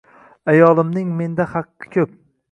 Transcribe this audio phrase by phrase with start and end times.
[0.53, 2.17] Ayolimning menda haqi ko‘p.